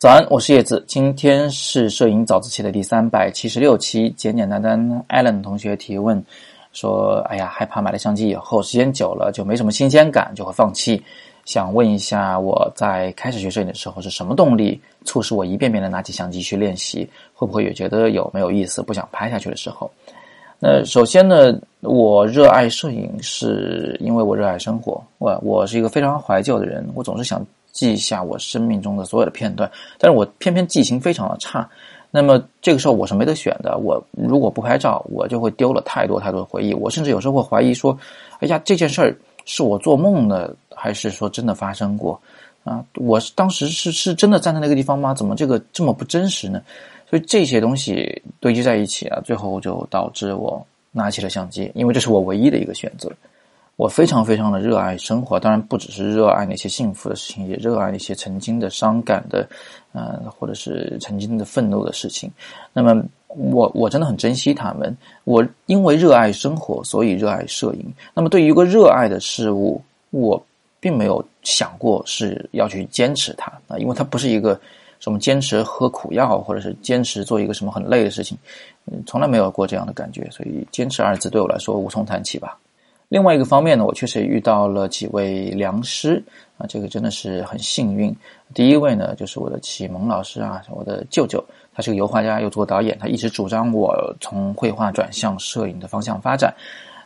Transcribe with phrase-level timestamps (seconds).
[0.00, 0.84] 早安，我是叶子。
[0.86, 4.08] 今天是摄影早自习的第三百七十六期。
[4.10, 4.78] 简简单单
[5.08, 6.24] ，Allen 同学提问
[6.72, 11.02] 说：“哎呀，害怕买了相机以后，时间久了就没什么新鲜感，就会放弃。
[11.46, 17.10] 想问一下，我在开始学摄影的时候是什么动力促使我一遍遍的拿起相机去练习？
[17.34, 19.90] 会不会也觉得有没有意思，不想拍下去的时候？
[20.60, 25.02] 那首先呢，我热爱摄影是因为我热爱生活。
[25.18, 27.44] 我我是一个非常怀旧的人，我总是想。”
[27.78, 31.68] 记下我生命中的所有的片段，但是我偏偏记性非常的差。
[32.10, 33.78] 那么这个时候我是没得选的。
[33.78, 36.74] 我如果不拍照，我就会丢了太多太多的回忆。
[36.74, 37.96] 我甚至有时候会怀疑说
[38.40, 42.20] ：“哎呀，这件事儿是我做梦的，还是说真的发生过？”
[42.64, 45.14] 啊，我当时是是真的站在那个地方吗？
[45.14, 46.60] 怎么这个这么不真实呢？
[47.08, 53.10] 所以这些东西堆积在一起啊，最后就导致我拿起了相机，因为这是我唯一的一个选择。
[53.78, 59.48] 我非常非常的热爱生活，当然不只是热爱那些幸福的事情，也热爱那些曾经的伤感的，
[59.92, 62.28] 呃，或者是曾经的愤怒的事情。
[62.72, 64.94] 那么，我我真的很珍惜他们。
[65.22, 67.94] 我因为热爱生活，所以热爱摄影。
[68.12, 70.44] 那么，对于一个热爱的事物，我
[70.80, 74.60] 并没有想过是要去坚持它啊，因为它不是一个
[74.98, 78.36] 什么坚持喝苦药，或者是坚持做一个什么很累的事情，
[78.86, 80.28] 嗯，从来没有过这样的感觉。
[80.32, 82.58] 所以，坚持二字对我来说无从谈起吧。
[83.08, 86.22] 另外一个方面呢，我确实也遇到了几位良师
[86.58, 88.14] 啊，这个真的是很幸运。
[88.52, 91.42] 第一位呢，就是我的启蒙老师啊，我的舅舅，
[91.74, 96.54] 他是个油画家，又做导演，他一直主张我从绘画转向摄影的方向发展。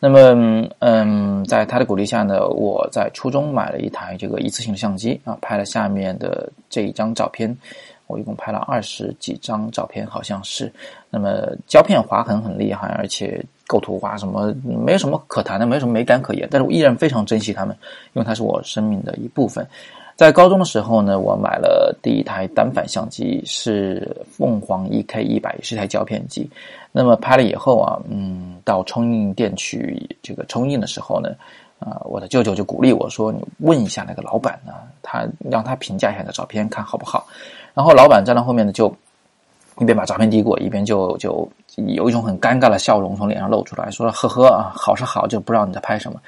[0.00, 7.56] 那么，嗯，在他的鼓励下呢，我在初中买了一台这个一次性的相机啊，拍了下面的这一张照片。
[8.06, 10.72] 我一共拍了二十几张照片，好像是。
[11.10, 16.48] 那么胶片划痕很厉害，而且构图啊什么没有什么可谈的，没有什么美感可言。
[16.50, 17.76] 但是我依然非常珍惜它们，
[18.14, 19.64] 因为它是我生命的一部分。
[20.16, 26.50] 在高中的时候呢，我买了第一台单反相机，是凤凰一 K 一百，是台胶片机。
[26.90, 31.30] 那么拍了以后啊，嗯，到冲印店去这个冲印的时候呢。
[31.80, 37.24] 啊，我的舅舅就鼓励我说：“你问一下那个老板呢，他让他评价一下你的照片，看好不好。”
[37.72, 38.92] 然后老板站到后面呢，就
[39.80, 46.20] 一边把照片递给我，一边就就有一种很尴尬的笑容从脸上露出来，说：“呵呵啊，好是好，就不知道你在拍什么。”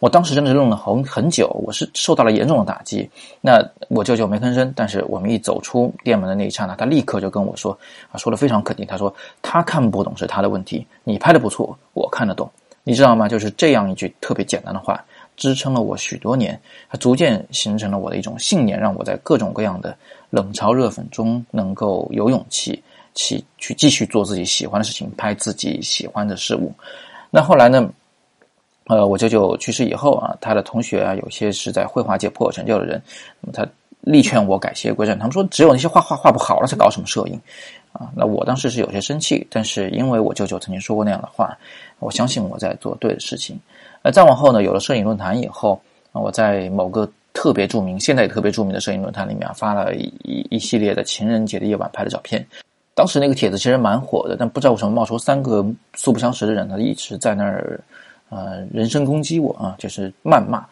[0.00, 3.08] 我当时真的是愣了很很久，我是受到了严重的打击。
[3.40, 7.78] 那我舅舅没吭声，但是我们一走出店门的那一刹那，他立刻就跟我说
[8.10, 12.50] ：“啊，说的非常肯定，他说他看不懂是他的问题，你拍的不错，我看得懂。”
[12.86, 13.26] 你知道吗？
[13.26, 15.02] 就是这样一句特别简单的话，
[15.36, 16.60] 支撑了我许多年，
[16.90, 19.96] 它逐渐形成了我的一种信念，让我在各种各样的
[20.28, 22.82] 冷嘲热讽中能够有勇气
[23.14, 26.72] 去去继续做自己喜欢的事情，拍自己喜欢的事物。
[27.30, 27.88] 那后来呢？
[28.86, 33.02] 呃，我舅舅去世以后啊，他的同学啊，有些是在绘画界颇有成就的人，
[33.40, 33.66] 那么他
[34.02, 37.40] 力劝我改邪归正，他们说只有那些画画画不好了才搞什么摄影。
[37.94, 41.56] 啊，那我当时是有些生气，但是因为我舅舅曾经说过那样的话，
[41.98, 43.58] 我相信我在做对的事情。
[44.02, 45.80] 那再往后呢，有了摄影论坛以后，
[46.12, 52.46] 我在某个特别著名、现在也特别著名的摄影论坛里面发了一一系列的情人节的夜晚拍的照片。
[52.94, 57.80] 当时那个帖子其实蛮火的，但不知道为什么冒出三个素不相识的人，他一直在那儿
[58.30, 60.64] 呃人身攻击我啊，就是谩骂，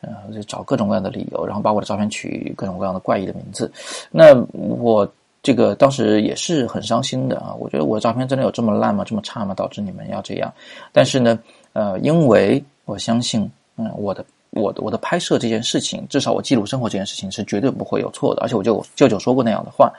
[0.00, 3.70] 呃就找各种各样的理由，然后把我的照片取各种各样的怪异的名字。
[4.10, 5.10] 那我。
[5.42, 7.54] 这个当时也是很伤心的啊！
[7.58, 9.02] 我觉得我的照片真的有这么烂吗？
[9.06, 9.54] 这么差吗？
[9.54, 10.52] 导致你们要这样？
[10.92, 11.38] 但是呢，
[11.72, 18.42] 呃，因为我相信，嗯，我的我的我的拍摄这件事情，至少我记录生活这件事情是绝对不会有错的。
[18.42, 19.92] 而且我就舅舅说过那样的话，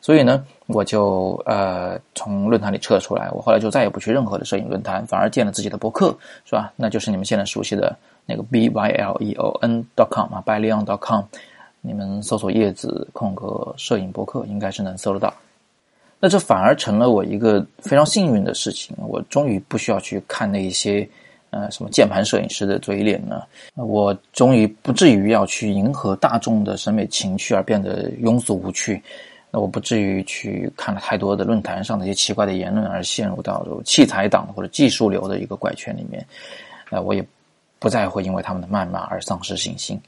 [0.00, 3.28] 所以呢，我就呃从论坛里撤出来。
[3.32, 6.72] 我后来就再也不去任何的摄影论坛，反而建了自己的博客，是吧？
[6.76, 11.24] 那就是你们现在熟悉的那个 b y l e o n dot com 啊，byleon dot com。
[11.80, 15.32] 你们搜索“叶子空格摄影博客”应该是能搜得到。
[16.18, 21.08] 那这反而成了我一个非常幸运的事情，我终于不需要去看那一些
[21.56, 23.42] 呃什么键盘摄影师的嘴脸呢。
[23.74, 29.02] 我终于不至于要去迎合大众的审美情趣而变得庸俗无趣。
[29.50, 36.26] 那我不至于去看了太多的论坛上的一些奇怪的言论而陷入到器材党或者技术流的一个怪圈里面。
[36.90, 37.24] 呃，我也
[37.78, 40.00] 不再会因为他们的谩骂而丧失信心。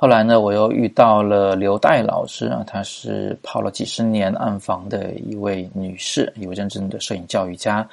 [0.00, 7.84] 后来呢，我又遇到了刘代老师啊，她是泡了几十年暗房的一位女士，一位真正的摄影教育家。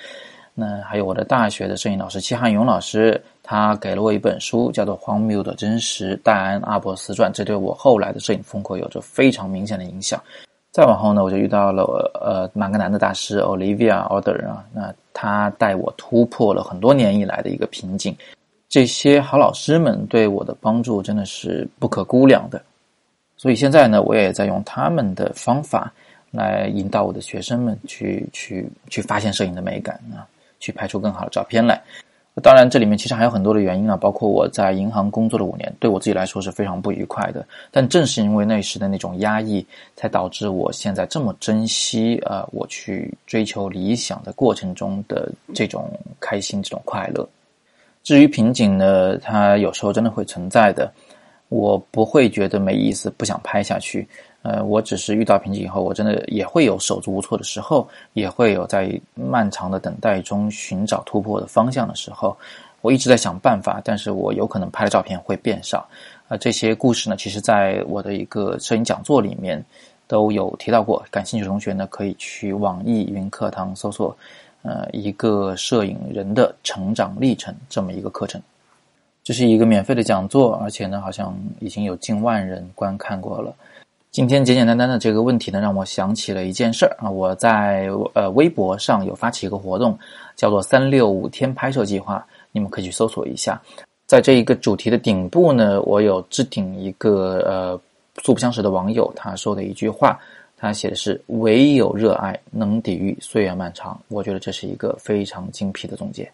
[0.57, 10.19] 那还有我的大学的摄影老师戚汉勇老师，他给了我一本书，叫做《荒谬的真实：戴安·阿伯斯传》，这对我后来的摄影风格有着非常明显的影响。
[10.72, 11.84] 再往后呢，我就遇到了
[12.22, 18.16] 呃马格南的大师 Olivia Order 啊，那他带我突破了很多年以来的一个瓶颈。
[18.68, 22.62] 这些好老师们对我的帮助真的是不可估量的，
[23.38, 25.94] 所以现在呢，我也在用他们的方法
[26.31, 30.28] 来引导我的学生们去去去发现摄影的美感啊，
[30.66, 31.80] 去拍出更好的照片来。
[32.44, 37.48] 当然，这里面其实还有很多的原因啊，包括我在银行工作了五年，对我自己来说是非常不愉快的。
[37.72, 39.66] 但正是因为那时的那种压抑，
[39.96, 45.90] 才导致我现在这么珍惜呃，我去追求理想的过程中的这种
[46.20, 47.26] 开心、这种快乐。
[48.04, 50.92] 至于瓶颈呢，它有时候真的会存在的，
[51.48, 54.06] 我不会觉得没意思，不想拍下去。
[54.45, 62.38] 呃，我只是遇到瓶颈以后，我真的也会有手足无措的时候，也会有在漫长的等待中寻找突破的方向的时候。
[62.81, 65.89] 我一直在想办法，但是我有可能拍的照片会变少。
[66.27, 69.63] 啊，这些故事呢，其实在我的一个摄影讲座里面
[70.06, 71.03] 都有提到过。
[71.09, 74.15] 感兴趣的同学呢，可以去网易云课堂搜索
[74.62, 78.39] “呃，一个摄影人的成长历程”这么一个课程。
[79.24, 83.51] 这是一个免费的讲座，而且呢，好像已经有近万人观看过了。
[84.16, 87.12] 今天简简单单的这个问题呢，让我想起了一件事儿啊！
[87.12, 90.00] 我在呃微博上有发起一个活动，
[90.38, 93.62] 叫做“三六五天拍摄计划”，你们可以去搜索一下。
[94.08, 97.82] 在这一个主题的顶部呢，我有置顶一个呃
[98.24, 100.18] 素不相识的网友他说的一句话，
[100.56, 106.32] 他写的是“唯有热爱能抵御岁月漫长”，我觉得这是一个非常精辟的总结。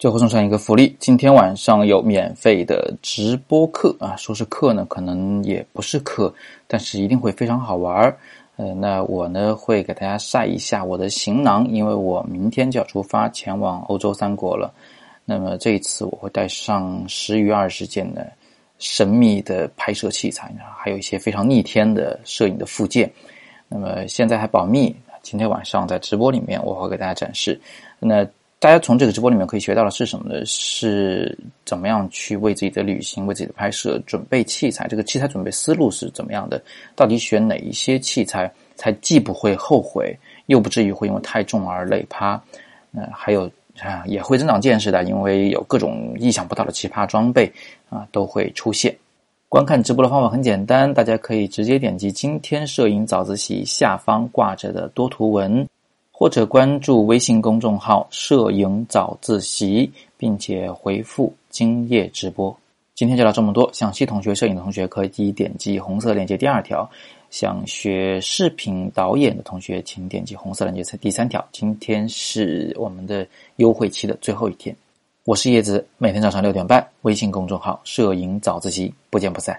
[0.00, 4.16] 最后送上一个福利，今天晚上有免费的直播课啊！
[4.16, 6.32] 说是课呢，可能也不是课，
[6.66, 8.16] 但是一定会非常好玩儿。
[8.56, 14.72] 呃，那我呢会给大家晒一下我的行囊，因为我明天就要出发前往欧洲三国了。
[15.26, 18.26] 那么这一次我会带上十余二十件的
[18.78, 23.12] 神秘的拍摄器材，还有一些非常逆天的摄影的附件。
[23.68, 27.60] 那么现在还保密，今天晚上在直播里面我会给大家展示。
[27.98, 28.26] 那。
[28.60, 30.44] 大家从这个直播里面可以学到的是什么呢？
[30.44, 34.86] 是怎么样去为自己的旅行、为自己的拍摄准备器材？
[34.86, 36.62] 这个器材准备思路是怎么样的？
[36.94, 40.14] 到底选哪一些器材才既不会后悔，
[40.44, 42.32] 又不至于会因为太重而累趴？
[42.92, 47.50] 呃，还有啊，也会增长见识的，因为有各种意想不到的奇葩装备
[47.88, 48.94] 啊都会出现。
[49.48, 55.66] 观看直播的方法很简单，大家可以直接点击今天摄影早自习下方挂着的多图文。
[56.20, 62.54] 或者关注微信公众号“摄影早自习”，并且回复“今夜直播”。
[62.94, 63.70] 今天就到这么多。
[63.72, 66.86] 想系统学摄影的同学可以点击红色链接第二条；
[67.30, 71.42] 想学视频导演的同学，请点击红色链接第三条。
[71.52, 73.26] 今天是我们的
[73.56, 74.76] 优惠期的最后一天。
[75.24, 79.58] 我是叶子，每天早上六点半，微信公众号“摄影早自习”，不见不散。